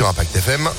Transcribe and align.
sur 0.00 0.08
Impact 0.08 0.34
FM. 0.34 0.70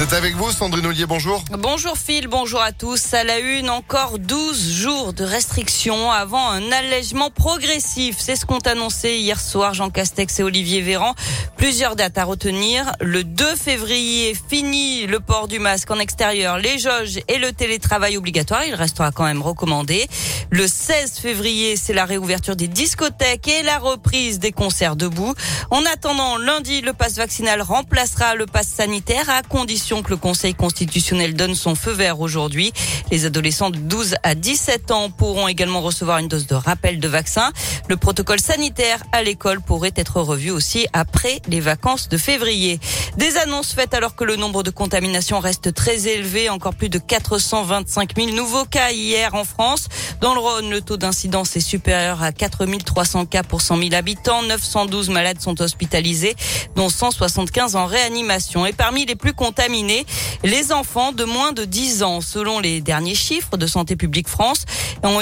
C'est 0.00 0.16
avec 0.16 0.34
vous, 0.34 0.50
Sandrine 0.50 0.86
Ollier, 0.86 1.04
bonjour. 1.04 1.44
Bonjour 1.58 1.94
Phil, 1.94 2.26
bonjour 2.26 2.62
à 2.62 2.72
tous. 2.72 3.12
À 3.12 3.22
la 3.22 3.38
une, 3.38 3.68
encore 3.68 4.18
12 4.18 4.72
jours 4.72 5.12
de 5.12 5.24
restrictions 5.24 6.10
avant 6.10 6.48
un 6.48 6.72
allègement 6.72 7.28
progressif. 7.28 8.16
C'est 8.18 8.34
ce 8.34 8.46
qu'ont 8.46 8.60
annoncé 8.60 9.16
hier 9.18 9.38
soir 9.38 9.74
Jean 9.74 9.90
Castex 9.90 10.40
et 10.40 10.42
Olivier 10.42 10.80
Véran. 10.80 11.14
Plusieurs 11.58 11.96
dates 11.96 12.16
à 12.16 12.24
retenir. 12.24 12.90
Le 13.02 13.24
2 13.24 13.56
février, 13.56 14.34
fini 14.48 15.06
le 15.06 15.20
port 15.20 15.48
du 15.48 15.58
masque 15.58 15.90
en 15.90 15.98
extérieur, 15.98 16.56
les 16.56 16.78
jauges 16.78 17.20
et 17.28 17.36
le 17.36 17.52
télétravail 17.52 18.16
obligatoire. 18.16 18.64
Il 18.64 18.74
restera 18.74 19.12
quand 19.12 19.24
même 19.24 19.42
recommandé. 19.42 20.08
Le 20.48 20.66
16 20.66 21.18
février, 21.18 21.76
c'est 21.76 21.92
la 21.92 22.06
réouverture 22.06 22.56
des 22.56 22.68
discothèques 22.68 23.48
et 23.48 23.62
la 23.62 23.76
reprise 23.76 24.38
des 24.38 24.52
concerts 24.52 24.96
debout. 24.96 25.34
En 25.70 25.84
attendant, 25.84 26.38
lundi, 26.38 26.80
le 26.80 26.94
passe 26.94 27.16
vaccinal 27.16 27.60
remplacera 27.60 28.34
le 28.34 28.46
passe 28.46 28.68
sanitaire 28.68 29.28
à 29.28 29.42
condition 29.42 29.89
que 29.90 30.10
le 30.10 30.16
Conseil 30.16 30.54
constitutionnel 30.54 31.34
donne 31.34 31.56
son 31.56 31.74
feu 31.74 31.90
vert 31.90 32.20
aujourd'hui. 32.20 32.72
Les 33.10 33.26
adolescents 33.26 33.70
de 33.70 33.78
12 33.78 34.14
à 34.22 34.36
17 34.36 34.92
ans 34.92 35.10
pourront 35.10 35.48
également 35.48 35.80
recevoir 35.80 36.18
une 36.18 36.28
dose 36.28 36.46
de 36.46 36.54
rappel 36.54 37.00
de 37.00 37.08
vaccin. 37.08 37.50
Le 37.88 37.96
protocole 37.96 38.38
sanitaire 38.38 39.02
à 39.10 39.24
l'école 39.24 39.60
pourrait 39.60 39.92
être 39.96 40.20
revu 40.20 40.50
aussi 40.50 40.86
après 40.92 41.42
les 41.48 41.58
vacances 41.58 42.08
de 42.08 42.16
février. 42.16 42.78
Des 43.16 43.36
annonces 43.38 43.72
faites 43.72 43.92
alors 43.92 44.14
que 44.14 44.22
le 44.22 44.36
nombre 44.36 44.62
de 44.62 44.70
contaminations 44.70 45.40
reste 45.40 45.74
très 45.74 46.06
élevé, 46.06 46.48
encore 46.48 46.74
plus 46.74 46.88
de 46.88 46.98
425 46.98 48.16
000 48.16 48.30
nouveaux 48.36 48.64
cas 48.64 48.92
hier 48.92 49.34
en 49.34 49.44
France. 49.44 49.88
Dans 50.20 50.32
le 50.32 50.40
Rhône, 50.40 50.70
le 50.70 50.80
taux 50.80 50.96
d'incidence 50.96 51.56
est 51.56 51.60
supérieur 51.60 52.22
à 52.22 52.32
4 52.32 52.66
300 52.84 53.26
cas 53.26 53.42
pour 53.42 53.62
100 53.62 53.78
000 53.78 53.94
habitants. 53.94 54.42
912 54.42 55.10
malades 55.10 55.40
sont 55.40 55.60
hospitalisés, 55.60 56.36
dont 56.76 56.88
175 56.88 57.74
en 57.74 57.86
réanimation. 57.86 58.64
Et 58.64 58.72
parmi 58.72 59.06
les 59.06 59.16
plus 59.16 59.32
contaminés, 59.32 60.06
les 60.44 60.72
enfants 60.72 61.12
de 61.12 61.24
moins 61.24 61.52
de 61.52 61.64
10 61.64 62.02
ans. 62.04 62.20
Selon 62.20 62.60
les 62.60 62.80
derniers 62.80 63.14
chiffres 63.16 63.56
de 63.56 63.66
Santé 63.66 63.96
publique 63.96 64.28
France, 64.28 64.64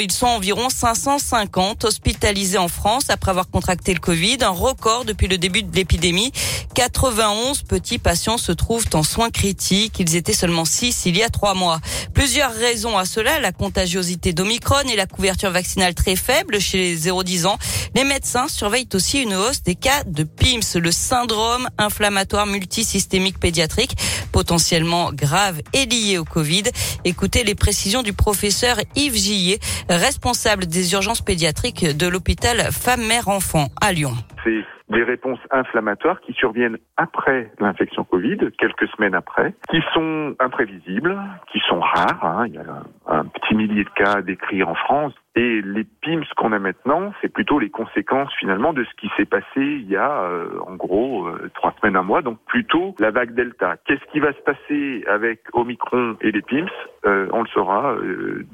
ils 0.01 0.13
sont 0.13 0.27
environ 0.27 0.69
550 0.69 1.85
hospitalisés 1.85 2.59
en 2.59 2.69
France 2.69 3.05
après 3.09 3.31
avoir 3.31 3.49
contracté 3.49 3.95
le 3.95 4.01
Covid, 4.01 4.39
un 4.43 4.51
record 4.51 5.05
depuis 5.05 5.29
le 5.29 5.39
début 5.39 5.63
de 5.63 5.75
l'épidémie. 5.75 6.33
91 6.75 7.63
petits 7.79 7.99
patients 7.99 8.39
se 8.39 8.51
trouvent 8.51 8.87
en 8.95 9.05
soins 9.05 9.31
critiques. 9.31 10.01
Ils 10.01 10.17
étaient 10.17 10.33
seulement 10.33 10.65
6 10.65 11.07
il 11.07 11.17
y 11.17 11.23
a 11.23 11.29
3 11.29 11.55
mois. 11.55 11.79
Plusieurs 12.13 12.53
raisons 12.53 12.99
à 12.99 13.05
cela, 13.05 13.39
la 13.39 13.53
contagiosité 13.53 14.33
d'Omicron 14.33 14.89
et 14.91 14.97
la 14.97 15.07
couverture 15.07 15.53
vaccinale 15.53 15.95
très 15.95 16.17
faible 16.17 16.59
chez 16.59 16.79
les 16.79 16.99
0-10 17.09 17.47
ans. 17.47 17.57
Les 17.95 18.03
médecins 18.03 18.49
surveillent 18.49 18.89
aussi 18.95 19.23
une 19.23 19.35
hausse 19.35 19.63
des 19.63 19.77
cas 19.77 20.03
de 20.05 20.25
PIMS, 20.25 20.81
le 20.81 20.91
syndrome 20.91 21.69
inflammatoire 21.79 22.47
multisystémique 22.47 23.39
pédiatrique 23.39 23.97
potentiellement 24.33 25.13
grave 25.13 25.61
et 25.73 25.87
lié 25.87 26.19
au 26.19 26.25
Covid. 26.25 26.65
Écoutez 27.05 27.45
les 27.45 27.55
précisions 27.55 28.03
du 28.03 28.13
professeur 28.13 28.77
Yves 28.97 29.17
Gillet, 29.17 29.61
responsable 29.89 30.67
des 30.67 30.95
urgences 30.95 31.21
pédiatriques 31.21 31.85
de 31.97 32.09
l'hôpital 32.09 32.71
Femmes-Mère-Enfant 32.73 33.69
à 33.81 33.93
Lyon 33.93 34.17
des 34.45 35.03
réponses 35.03 35.39
inflammatoires 35.51 36.21
qui 36.21 36.33
surviennent 36.33 36.79
après 36.97 37.51
l'infection 37.61 38.05
Covid, 38.05 38.39
quelques 38.59 38.89
semaines 38.89 39.15
après, 39.15 39.55
qui 39.71 39.83
sont 39.93 40.35
imprévisibles, 40.39 41.17
qui 41.53 41.61
sont 41.69 41.81
rares. 41.81 42.25
Hein. 42.25 42.47
Il 42.47 42.55
y 42.55 42.59
a 42.59 42.65
un 43.07 43.25
petit 43.25 43.55
millier 43.55 43.85
de 43.85 43.91
cas 43.91 44.23
décrits 44.23 44.63
en 44.63 44.75
France. 44.75 45.13
Et 45.35 45.63
les 45.63 45.85
PIMS 45.85 46.25
qu'on 46.37 46.53
a 46.53 46.59
maintenant, 46.59 47.13
c'est 47.21 47.33
plutôt 47.33 47.61
les 47.61 47.71
conséquences 47.71 48.33
finalement 48.41 48.73
de 48.73 48.83
ce 48.83 48.95
qui 48.95 49.09
s'est 49.17 49.25
passé 49.25 49.45
il 49.57 49.89
y 49.89 49.97
a 49.97 50.23
euh, 50.23 50.49
en 50.67 50.75
gros 50.75 51.29
euh, 51.29 51.49
trois 51.55 51.73
semaines, 51.81 51.95
un 51.95 52.03
mois, 52.03 52.23
donc 52.23 52.39
plutôt 52.47 52.97
la 52.99 53.13
vague 53.13 53.35
Delta. 53.35 53.77
Qu'est-ce 53.85 54.05
qui 54.11 54.19
va 54.19 54.33
se 54.33 54.41
passer 54.41 55.05
avec 55.07 55.43
Omicron 55.53 56.17
et 56.23 56.33
les 56.33 56.43
PIMS? 56.43 56.69
Euh, 57.07 57.29
On 57.33 57.43
le 57.43 57.49
saura 57.49 57.95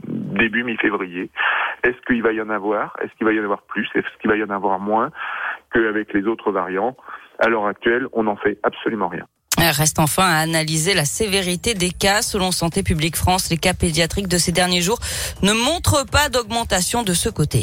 début 0.07 0.65
mi-février. 0.65 1.31
Est-ce 1.85 2.01
qu'il 2.07 2.23
va 2.23 2.33
y 2.33 2.41
en 2.41 2.51
avoir? 2.51 2.97
Est-ce 3.01 3.15
qu'il 3.15 3.27
va 3.27 3.33
y 3.33 3.41
en 3.41 3.45
avoir 3.45 3.63
plus? 3.63 3.89
Est-ce 3.95 4.07
qu'il 4.21 4.31
va 4.31 4.37
y 4.37 4.43
en 4.43 4.51
avoir 4.51 4.79
moins? 4.79 5.11
Qu'avec 5.75 6.13
les 6.15 6.25
autres 6.25 6.53
variants. 6.53 6.97
À 7.39 7.49
l'heure 7.49 7.67
actuelle, 7.67 8.07
on 8.13 8.23
n'en 8.23 8.37
fait 8.37 8.59
absolument 8.63 9.09
rien. 9.09 9.27
Reste 9.59 9.99
enfin 9.99 10.25
à 10.25 10.39
analyser 10.39 10.95
la 10.95 11.05
sévérité 11.05 11.75
des 11.75 11.91
cas. 11.91 12.23
Selon 12.23 12.53
Santé 12.53 12.83
publique 12.83 13.17
France, 13.17 13.51
les 13.51 13.57
cas 13.57 13.75
pédiatriques 13.75 14.29
de 14.29 14.39
ces 14.39 14.53
derniers 14.53 14.83
jours 14.83 14.99
ne 15.43 15.53
montrent 15.53 16.07
pas 16.07 16.29
d'augmentation 16.29 17.03
de 17.03 17.15
ce 17.15 17.29
côté. 17.29 17.63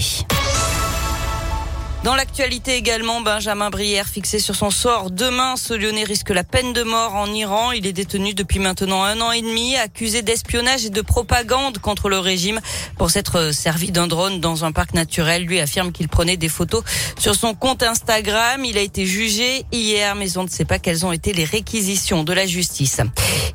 Dans 2.04 2.16
l'actualité 2.16 2.78
également, 2.78 3.22
Benjamin 3.22 3.70
Brière 3.70 4.08
fixé 4.08 4.40
sur 4.40 4.56
son 4.56 4.72
sort. 4.72 5.12
Demain, 5.12 5.56
ce 5.56 5.76
Lyonnais 5.76 6.04
risque 6.04 6.32
la 6.32 6.44
peine 6.44 6.74
de 6.74 6.82
mort 6.82 7.14
en 7.14 7.32
Iran. 7.32 7.74
Il 7.74 7.86
est 7.86 7.94
détenu 7.94 8.34
depuis 8.34 8.58
maintenant 8.58 9.04
un 9.04 9.22
an 9.22 9.32
et 9.32 9.44
demi, 9.44 9.76
accusé 9.76 10.24
d'espionnage 10.24 10.84
et 10.84 10.90
de 10.90 11.02
propagande 11.02 11.78
contre 11.78 12.10
le 12.10 12.18
régime 12.18 12.60
pour 12.98 13.12
s'être 13.12 13.54
servi 13.54 13.92
d'un 13.92 14.08
drone 14.08 14.40
dans 14.40 14.66
un 14.66 14.72
parc 14.72 14.96
naturel. 14.96 15.44
Lui 15.44 15.60
affirme 15.60 15.92
qu'il 15.92 16.08
prenait 16.08 16.38
des 16.38 16.50
photos 16.50 16.84
sur 17.20 17.36
son 17.36 17.54
compte 17.54 17.84
Instagram. 17.84 18.66
Il 18.66 18.80
a 18.80 18.82
été 18.82 19.06
jugé 19.06 19.64
hier, 19.72 20.16
mais 20.16 20.40
on 20.40 20.44
ne 20.44 20.50
sait 20.50 20.66
pas 20.66 20.80
quelles 20.80 21.06
ont 21.06 21.12
été 21.12 21.34
les 21.34 21.46
réquisitions 21.46 22.24
de 22.24 22.34
la 22.34 22.48
justice. 22.48 23.00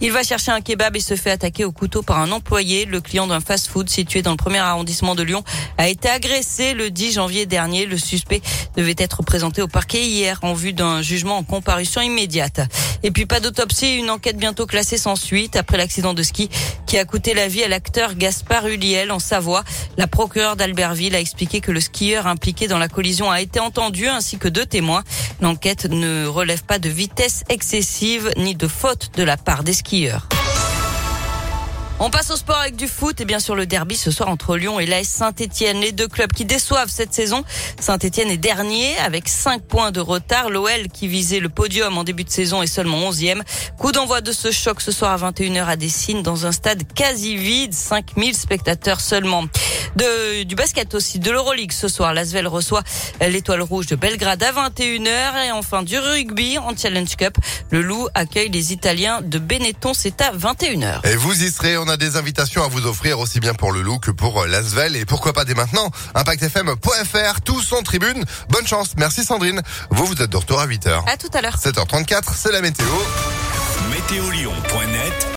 Il 0.03 0.13
va 0.13 0.23
chercher 0.23 0.51
un 0.53 0.61
kebab 0.61 0.95
et 0.95 1.01
se 1.01 1.17
fait 1.17 1.31
attaquer 1.31 1.65
au 1.65 1.73
couteau 1.73 2.03
par 2.03 2.19
un 2.19 2.31
employé. 2.31 2.85
Le 2.85 3.01
client 3.01 3.27
d'un 3.27 3.41
fast-food 3.41 3.89
situé 3.89 4.21
dans 4.21 4.33
le 4.33 4.37
premier 4.37 4.59
arrondissement 4.59 5.15
de 5.15 5.23
Lyon 5.23 5.43
a 5.79 5.89
été 5.89 6.09
agressé 6.09 6.75
le 6.75 6.91
10 6.91 7.13
janvier 7.13 7.47
dernier. 7.47 7.87
Le 7.87 7.97
suspect 7.97 8.43
devait 8.77 8.95
être 8.99 9.23
présenté 9.23 9.63
au 9.63 9.69
parquet 9.69 10.07
hier 10.07 10.39
en 10.43 10.53
vue 10.53 10.75
d'un 10.75 11.01
jugement 11.01 11.39
en 11.39 11.45
comparution 11.45 12.03
immédiate. 12.03 12.61
Et 13.03 13.11
puis 13.11 13.25
pas 13.25 13.41
d'autopsie, 13.41 13.97
une 13.97 14.11
enquête 14.11 14.37
bientôt 14.37 14.67
classée 14.67 14.99
sans 14.99 15.17
suite 15.17 15.57
après 15.57 15.79
l'accident 15.79 16.13
de 16.13 16.23
ski 16.23 16.51
qui 16.87 16.99
a 16.99 17.05
coûté 17.05 17.33
la 17.35 17.49
vie 17.49 17.63
à 17.63 17.69
l'acteur 17.69 18.15
Gaspard 18.15 18.67
Huliel 18.67 19.11
en 19.11 19.19
Savoie. 19.19 19.65
La 19.97 20.07
procureure 20.07 20.57
d'Albertville 20.57 21.15
a 21.15 21.21
expliqué 21.21 21.61
que 21.61 21.73
le 21.73 21.81
skieur 21.81 22.27
impliqué 22.27 22.69
dans 22.69 22.79
la 22.79 22.89
collision 22.89 23.31
a 23.31 23.41
été 23.41 23.61
entendu 23.61 24.09
ainsi 24.09 24.39
que 24.39 24.49
deux 24.49 24.67
témoins. 24.67 25.05
L'enquête 25.41 25.87
ne 25.87 26.27
relève 26.27 26.65
pas 26.65 26.79
de 26.79 26.89
vitesse 26.89 27.45
excessive 27.49 28.31
ni 28.37 28.55
de 28.55 28.69
faute 28.69 29.11
de 29.17 29.23
la 29.23 29.37
part 29.37 29.63
des 29.63 29.73
skieurs 29.73 29.86
skieurs. 29.87 30.36
On 31.99 32.11
passe 32.11 32.31
au 32.31 32.37
sport 32.37 32.59
avec 32.59 32.77
du 32.77 32.89
foot 32.89 33.23
et 33.23 33.25
bien 33.25 33.41
sûr 33.41 33.55
le 33.55 33.65
derby 33.65 33.97
ce 33.97 34.11
soir 34.11 34.29
entre 34.29 34.59
Lyon 34.59 34.79
et 34.79 34.85
l'AS 34.85 35.05
Saint-Etienne. 35.05 35.81
Les 35.81 35.93
deux 35.93 36.09
clubs 36.09 36.31
qui 36.31 36.45
déçoivent 36.45 36.91
cette 36.91 37.15
saison. 37.15 37.43
Saint-Etienne 37.81 38.31
est 38.31 38.37
dernier 38.37 38.97
avec 38.99 39.31
5 39.31 39.63
points 39.63 39.93
de 39.93 40.01
retard. 40.01 40.51
L'OL 40.51 40.89
qui 40.93 41.09
visait 41.09 41.41
le 41.41 41.49
podium 41.49 41.97
en 41.97 42.05
début 42.05 42.25
de 42.25 42.31
saison 42.31 42.63
est 42.63 42.67
seulement 42.67 43.11
11e. 43.11 43.41
Coup 43.79 43.93
d'envoi 43.93 44.21
de 44.21 44.31
ce 44.31 44.53
choc 44.53 44.83
ce 44.83 44.93
soir 44.93 45.11
à 45.11 45.31
21h 45.31 45.65
à 45.65 45.77
Dessine 45.77 46.23
dans 46.23 46.45
un 46.45 46.53
stade 46.53 46.83
quasi 46.93 47.37
vide. 47.37 47.73
5000 47.73 48.37
spectateurs 48.37 49.01
seulement. 49.01 49.45
Du 50.47 50.55
basket 50.55 50.95
aussi, 50.95 51.19
de 51.19 51.31
l'Euroleague 51.31 51.73
ce 51.73 51.89
soir. 51.89 52.13
L'Asvel 52.13 52.47
reçoit 52.47 52.83
l'étoile 53.23 53.63
rouge 53.63 53.87
de 53.87 53.97
Belgrade 53.97 54.43
à 54.43 54.53
21h 54.53 55.47
et 55.47 55.53
enfin 55.53 55.83
du 55.83 55.99
rugby 55.99 56.59
en 56.59 56.77
Challenge 56.77 57.17
Cup. 57.17 57.39
Le 57.71 57.81
Loup 57.81 58.07
accueille 58.15 58.51
les 58.51 58.75
Italiens 58.75 59.23
de 59.23 59.39
Benetton. 59.39 59.95
C'est 59.95 60.21
à 60.21 60.33
21h. 60.33 61.09
Et 61.09 61.17
vous 61.17 61.43
y 61.43 61.51
on 61.87 61.91
a 61.91 61.97
des 61.97 62.17
invitations 62.17 62.65
à 62.65 62.69
vous 62.69 62.87
offrir 62.87 63.21
aussi 63.21 63.39
bien 63.39 63.55
pour 63.55 63.71
le 63.71 63.81
Loup 63.81 63.99
que 63.99 64.11
pour 64.11 64.43
euh, 64.43 64.47
l'Asvel 64.47 64.97
et 64.97 65.05
pourquoi 65.05 65.33
pas 65.33 65.45
dès 65.45 65.55
maintenant. 65.55 65.91
ImpactFM.fr, 66.15 67.41
tous 67.45 67.73
en 67.73 67.83
tribune. 67.83 68.25
Bonne 68.49 68.67
chance. 68.67 68.95
Merci 68.97 69.25
Sandrine. 69.25 69.63
Vous, 69.91 70.05
vous 70.07 70.21
êtes 70.21 70.31
de 70.31 70.37
retour 70.37 70.61
à 70.61 70.67
8h. 70.67 71.09
À 71.09 71.17
tout 71.17 71.31
à 71.33 71.43
l'heure. 71.43 71.57
7h34, 71.57 72.35
c'est 72.35 72.53
la 72.53 72.61
météo. 72.61 72.87
Météolion.net 73.91 75.17